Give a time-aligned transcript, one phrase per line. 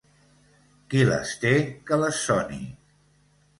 [0.93, 1.53] Qui les té,
[1.91, 2.61] que les soni.